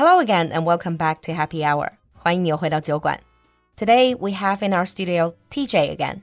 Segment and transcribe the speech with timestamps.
[0.00, 1.90] Hello again and welcome back to Happy Hour.
[2.14, 3.18] 欢迎你又回到酒馆.
[3.76, 6.22] Today we have in our studio TJ again.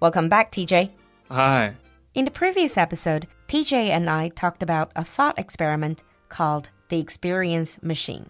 [0.00, 0.90] Welcome back, TJ.
[1.30, 1.74] Hi.
[2.14, 7.82] In the previous episode, TJ and I talked about a thought experiment called the experience
[7.82, 8.26] machine,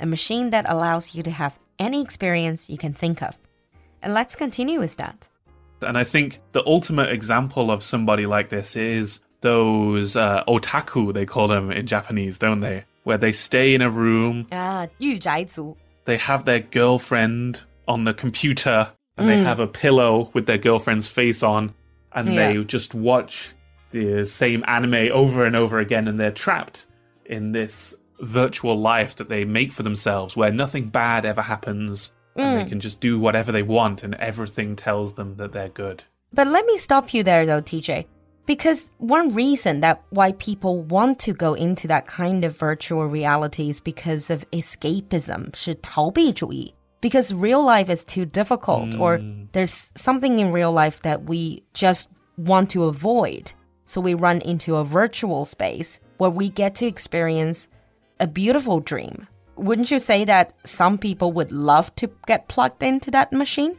[0.00, 3.38] a machine that allows you to have any experience you can think of.
[4.02, 5.28] And let's continue with that.
[5.82, 11.26] And I think the ultimate example of somebody like this is those uh, otaku, they
[11.26, 12.84] call them in Japanese, don't they?
[13.04, 15.74] Where they stay in a room, Ah, 御宅族.
[16.04, 21.06] they have their girlfriend on the computer, and they have a pillow with their girlfriend's
[21.08, 21.72] face on,
[22.12, 22.52] and Yeah.
[22.52, 23.54] they just watch
[23.90, 26.86] the same anime over and over again, and they're trapped
[27.26, 32.12] in this virtual life that they make for themselves where nothing bad ever happens.
[32.36, 36.04] And they can just do whatever they want, and everything tells them that they're good.
[36.32, 38.06] But let me stop you there though, TJ.
[38.46, 43.70] Because one reason that why people want to go into that kind of virtual reality
[43.70, 46.74] is because of escapism, 是逃避主义.
[47.00, 49.20] Because real life is too difficult, or
[49.52, 53.52] there's something in real life that we just want to avoid.
[53.86, 57.68] So we run into a virtual space where we get to experience
[58.18, 59.26] a beautiful dream.
[59.56, 63.76] Wouldn't you say that some people would love to get plugged into that machine?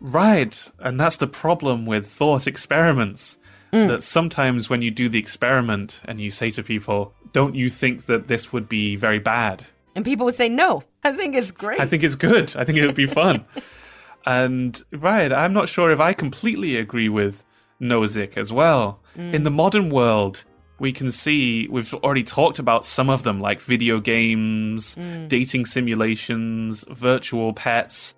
[0.00, 3.38] Right, and that's the problem with thought experiments.
[3.73, 3.89] Mm.
[3.89, 8.05] That sometimes when you do the experiment and you say to people, Don't you think
[8.05, 9.65] that this would be very bad?
[9.97, 11.79] And people would say, no, I think it's great.
[11.79, 12.55] I think it's good.
[12.55, 13.43] I think it would be fun.
[14.27, 17.43] and right, I'm not sure if I completely agree with
[17.81, 18.99] Nozick as well.
[19.17, 19.33] Mm.
[19.33, 20.43] In the modern world,
[20.77, 25.27] we can see we've already talked about some of them, like video games, mm.
[25.27, 28.13] dating simulations, virtual pets,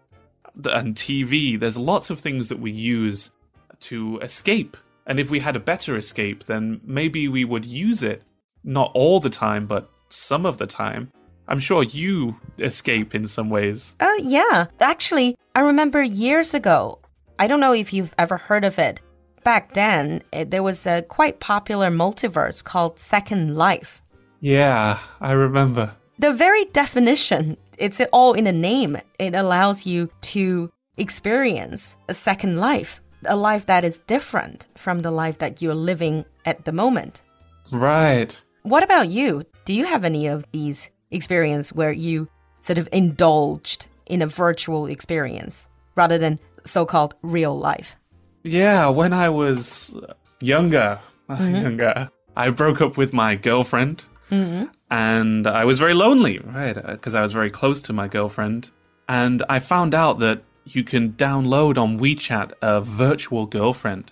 [0.65, 1.57] and TV.
[1.57, 3.31] There's lots of things that we use
[3.79, 4.75] to escape.
[5.09, 8.21] And if we had a better escape, then maybe we would use it.
[8.63, 11.11] Not all the time, but some of the time.
[11.47, 13.95] I'm sure you escape in some ways.
[13.99, 14.67] Uh, yeah.
[14.79, 16.99] Actually, I remember years ago,
[17.39, 19.01] I don't know if you've ever heard of it.
[19.43, 24.03] Back then, it, there was a quite popular multiverse called Second Life.
[24.41, 25.95] Yeah, I remember.
[26.19, 28.97] The very definition, it's all in the name.
[29.17, 35.11] It allows you to experience a second life, a life that is different from the
[35.11, 37.23] life that you're living at the moment.
[37.71, 38.41] Right.
[38.63, 39.45] What about you?
[39.65, 42.27] Do you have any of these experience where you
[42.59, 47.95] sort of indulged in a virtual experience rather than so-called real life?
[48.43, 49.93] Yeah, when I was
[50.39, 50.99] younger,
[51.29, 51.55] mm-hmm.
[51.55, 54.65] younger, I broke up with my girlfriend, mm-hmm.
[54.89, 56.77] and I was very lonely, right?
[56.77, 58.71] Uh, because I was very close to my girlfriend,
[59.07, 60.43] and I found out that
[60.75, 64.11] you can download on WeChat a virtual girlfriend,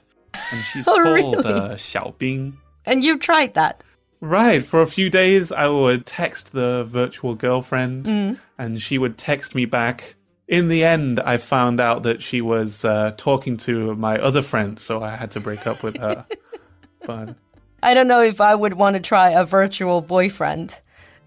[0.51, 1.53] and she's Oh, called really?
[1.53, 2.53] uh, Xiaobing.
[2.85, 3.83] And you've tried that.
[4.19, 4.63] Right.
[4.65, 9.65] For a few days, I would text the virtual girlfriend, and she would text me
[9.65, 10.15] back.
[10.47, 14.79] In the end, I found out that she was uh, talking to my other friend,
[14.79, 16.25] so I had to break up with her.
[17.05, 17.35] but
[17.83, 20.79] I don't know if I would want to try a virtual boyfriend,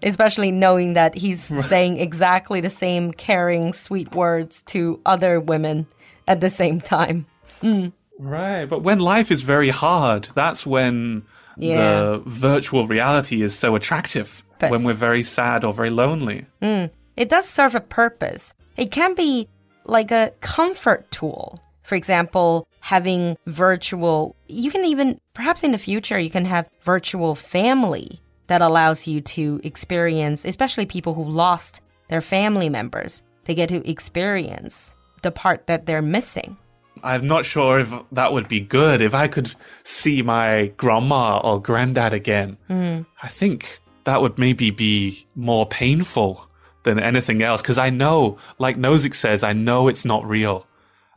[0.03, 5.85] especially knowing that he's saying exactly the same caring, sweet words to other women
[6.27, 7.25] at the same time.
[7.61, 7.91] Mm.
[8.17, 11.23] right, but when life is very hard, that's when
[11.57, 11.75] Yeah.
[11.75, 14.43] the virtual reality is so attractive.
[14.59, 16.45] But- when we're very sad or very lonely.
[16.61, 16.91] Mm.
[17.17, 18.53] It does serve a purpose.
[18.77, 19.47] It can be
[19.85, 21.57] like a comfort tool.
[21.83, 27.33] For example, having virtual, you can even, perhaps in the future, you can have virtual
[27.35, 31.79] family that allows you to experience, especially people who lost
[32.09, 36.57] their family members, they get to experience the part that they're missing.
[37.01, 39.01] I'm not sure if that would be good.
[39.01, 43.03] If I could see my grandma or granddad again, hmm.
[43.23, 46.45] I think that would maybe be more painful
[46.83, 47.61] than anything else.
[47.61, 50.67] Because I know, like Nozick says, I know it's not real.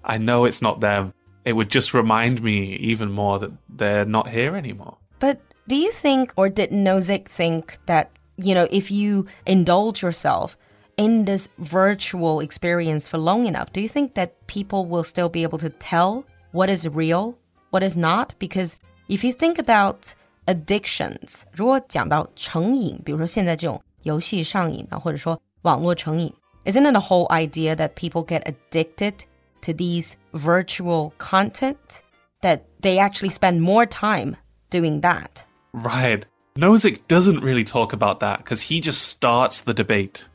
[0.05, 1.13] I know it's not them.
[1.45, 4.99] It would just remind me even more that they're not here anymore.
[5.19, 10.58] But do you think, or did Nozick think that, you know, if you indulge yourself
[10.98, 15.44] in this virtual experience for long enough, do you think that people will still be
[15.44, 17.38] able to tell what is real,
[17.70, 18.34] what is not?
[18.40, 18.78] Because
[19.08, 20.14] if you think about
[20.48, 26.34] addictions，如果讲到成瘾，比如说现在这种游戏上瘾啊，或者说网络成瘾，
[26.66, 29.14] isn't it the whole idea that people get addicted
[29.62, 32.02] to these virtual content
[32.42, 34.36] that they actually spend more time
[34.72, 35.46] doing that?
[35.75, 36.25] Right.
[36.57, 40.29] Nozick doesn't really talk about that because he just starts the debate.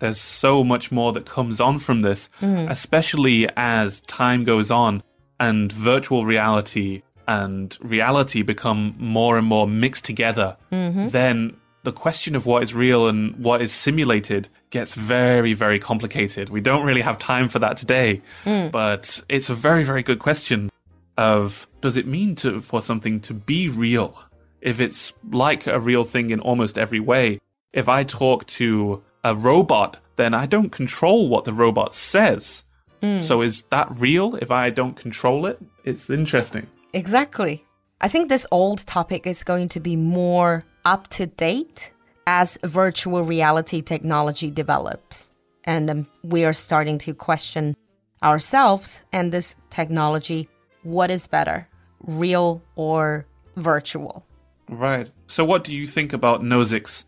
[0.00, 2.70] There's so much more that comes on from this, mm-hmm.
[2.70, 5.02] especially as time goes on
[5.40, 10.56] and virtual reality and reality become more and more mixed together.
[10.70, 11.08] Mm-hmm.
[11.08, 16.50] Then the question of what is real and what is simulated gets very, very complicated.
[16.50, 18.70] We don't really have time for that today, mm.
[18.70, 20.70] but it's a very, very good question
[21.16, 24.18] of does it mean to for something to be real?
[24.62, 27.40] If it's like a real thing in almost every way,
[27.72, 32.64] if I talk to a robot, then I don't control what the robot says.
[33.20, 35.58] So is that real if I don't control it?
[35.84, 36.68] It's interesting.
[36.92, 37.64] Exactly.
[38.00, 41.90] I think this old topic is going to be more up to date
[42.28, 45.30] as virtual reality technology develops.
[45.64, 47.76] And um, we are starting to question
[48.22, 50.48] ourselves and this technology
[50.84, 51.66] what is better,
[52.04, 53.26] real or
[53.56, 54.24] virtual?
[54.72, 55.10] Right.
[55.26, 57.04] So, what do you think about Nozick's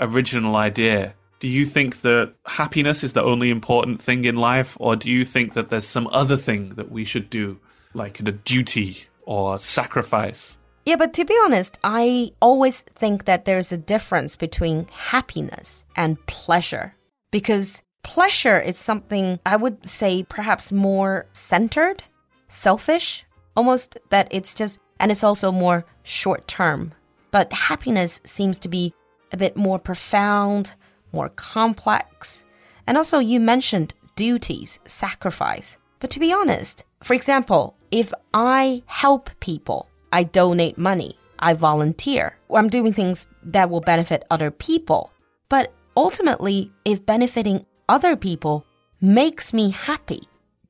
[0.00, 1.14] original idea?
[1.40, 5.24] Do you think that happiness is the only important thing in life, or do you
[5.24, 7.58] think that there's some other thing that we should do,
[7.94, 10.58] like a duty or sacrifice?
[10.84, 16.24] Yeah, but to be honest, I always think that there's a difference between happiness and
[16.26, 16.94] pleasure.
[17.30, 22.02] Because pleasure is something I would say perhaps more centered,
[22.48, 23.24] selfish,
[23.54, 26.94] almost that it's just, and it's also more short term.
[27.30, 28.94] But happiness seems to be
[29.32, 30.74] a bit more profound,
[31.12, 32.44] more complex.
[32.86, 35.78] And also, you mentioned duties, sacrifice.
[36.00, 42.36] But to be honest, for example, if I help people, I donate money, I volunteer,
[42.48, 45.10] or I'm doing things that will benefit other people.
[45.48, 48.64] But ultimately, if benefiting other people
[49.00, 50.22] makes me happy,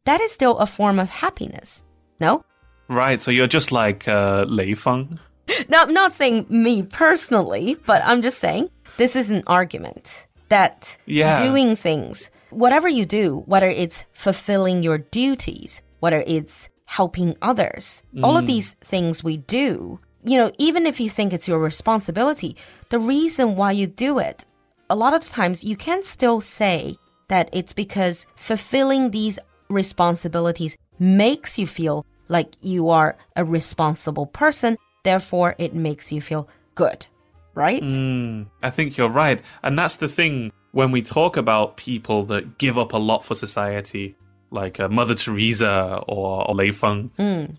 [0.05, 1.85] that is still a form of happiness.
[2.21, 2.45] No?
[2.89, 3.21] Right.
[3.21, 5.19] So, you're just like uh, Lei Feng?
[5.69, 10.97] Now, I'm not saying me personally, but I'm just saying this is an argument that
[11.07, 11.43] Yeah.
[11.43, 18.37] doing things, whatever you do, whether it's fulfilling your duties, whether it's helping others, all
[18.37, 18.49] of mm.
[18.49, 22.57] these things we do, you know, even if you think it's your responsibility,
[22.89, 24.47] the reason why you do it,
[24.91, 26.97] a lot of the times you can still say
[27.29, 34.77] that it's because fulfilling these responsibilities makes you feel like you are a responsible person,
[35.03, 37.07] therefore it makes you feel good,
[37.55, 37.83] right?
[37.83, 39.41] Mm, I think you're right.
[39.63, 43.35] And that's the thing when we talk about people that give up a lot for
[43.35, 44.17] society,
[44.51, 47.11] like uh, Mother Teresa or, or Lei Feng,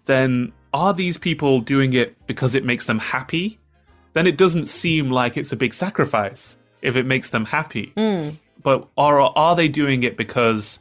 [0.06, 3.60] then are these people doing it because it makes them happy?
[4.14, 7.94] Then it doesn't seem like it's a big sacrifice if it makes them happy.
[8.62, 10.80] But are, are they doing it because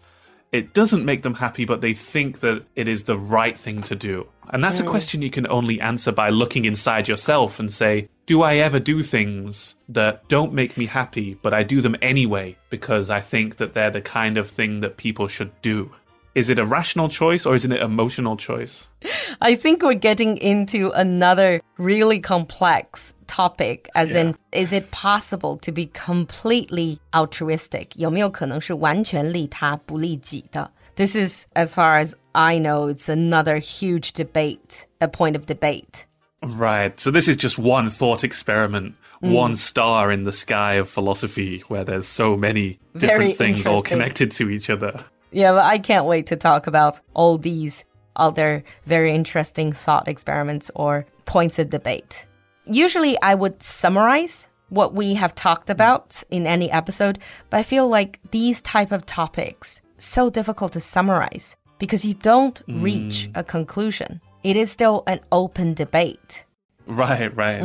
[0.53, 3.95] it doesn't make them happy, but they think that it is the right thing to
[3.95, 4.27] do?
[4.50, 8.42] And that's a question you can only answer by looking inside yourself and say, do
[8.42, 13.10] I ever do things that don't make me happy, but I do them anyway because
[13.10, 15.92] I think that they're the kind of thing that people should do?
[16.36, 18.88] Is it a rational choice or is it an emotional choice?
[19.42, 25.72] I think we're getting into another really complex topic, as in, is it possible to
[25.72, 27.92] be completely altruistic?
[27.96, 30.72] 有没有可能是完全利他不利己的?
[30.99, 36.07] This is, as far as I know, it's another huge debate, a point of debate.
[36.43, 36.99] Right.
[36.99, 39.33] So this is just one thought experiment, mm.
[39.33, 43.81] one star in the sky of philosophy where there's so many Very different things all
[43.81, 45.05] connected to each other.
[45.31, 47.85] Yeah, but I can't wait to talk about all these
[48.17, 52.27] other very interesting thought experiments or points of debate.
[52.65, 57.87] Usually, I would summarize what we have talked about in any episode, but I feel
[57.87, 64.21] like these type of topics so difficult to summarize because you don't reach a conclusion.
[64.43, 66.45] It is still an open debate.
[66.87, 67.61] Right, right.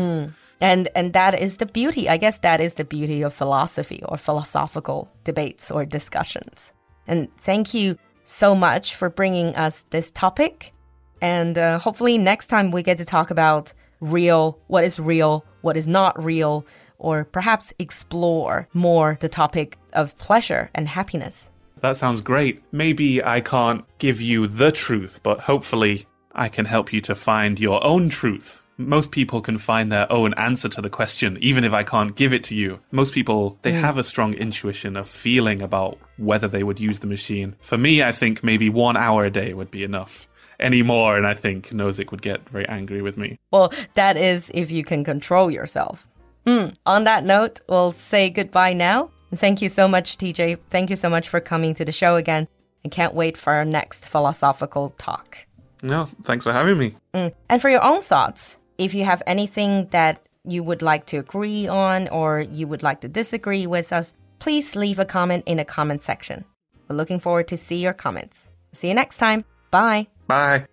[0.61, 2.07] And and that is the beauty.
[2.07, 6.71] I guess that is the beauty of philosophy or philosophical debates or discussions.
[7.07, 10.73] And thank you so much for bringing us this topic.
[11.21, 15.77] And uh, hopefully next time we get to talk about real, what is real, what
[15.77, 16.65] is not real,
[16.97, 21.49] or perhaps explore more the topic of pleasure and happiness.
[21.83, 22.63] That sounds great.
[22.71, 27.59] Maybe I can't give you the truth, but hopefully I can help you to find
[27.59, 28.61] your own truth.
[28.77, 32.33] Most people can find their own answer to the question, even if I can't give
[32.33, 32.79] it to you.
[32.91, 37.07] Most people, they have a strong intuition of feeling about whether they would use the
[37.07, 37.57] machine.
[37.59, 40.29] For me, I think maybe one hour a day would be enough.
[40.61, 43.37] Any more, and I think Nozick would get very angry with me.
[43.51, 46.07] Well, that is if you can control yourself.
[46.47, 46.75] Mm.
[46.85, 49.11] On that note, we'll say goodbye now.
[49.34, 50.58] Thank you so much, TJ.
[50.70, 52.48] Thank you so much for coming to the show again.
[52.84, 55.46] And can't wait for our next philosophical talk.
[55.82, 56.94] No, thanks for having me.
[57.14, 57.32] Mm.
[57.48, 61.66] And for your own thoughts, if you have anything that you would like to agree
[61.66, 65.64] on or you would like to disagree with us, please leave a comment in the
[65.64, 66.44] comment section.
[66.88, 68.48] We're looking forward to see your comments.
[68.72, 69.44] See you next time.
[69.70, 70.06] Bye.
[70.26, 70.66] Bye.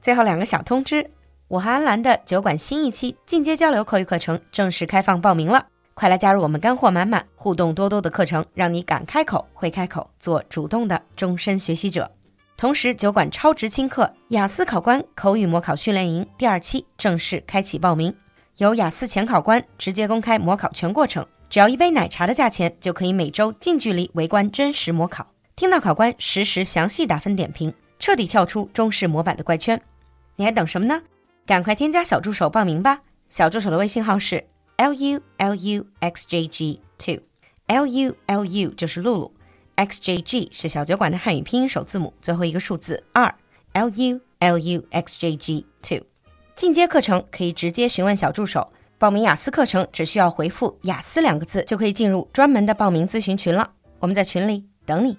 [0.00, 1.10] 最后两个小通知。
[1.48, 12.09] 我和安兰的酒馆新一期进阶交流口语课程正式开放报名了， 快来加入我们干货满满、互动多多的课程，让你敢开口、会开口，做主动的终身学习者。
[12.57, 18.15] 同时，酒馆超值轻课雅思考官口语模考训练营第二期正式开启报名，
[18.57, 25.25] 由雅思前考官直接公开模考全过程，只要一杯奶茶的价钱，就可以每周近距离围观真实模考。
[25.55, 29.81] 听到考官实时详细打分点评，彻底跳出中式模板的怪圈，
[30.35, 31.01] 你还等什么呢？
[31.45, 33.01] 赶快添加小助手报名吧！
[33.29, 34.43] 小助手的微信号是
[34.77, 39.33] l u l u x j g two，l u l u 就是露露
[39.75, 43.33] ，x j g 是小酒馆的汉语拼音首字母，最后一个数字二
[43.73, 46.01] ，l u l u x j g two。
[46.55, 53.71] 进阶课程可以直接询问小助手，报名雅思课程只需要回复“雅思”两个字就可以进入专门的报名咨询群了。
[53.99, 55.17] 我们在群里等你。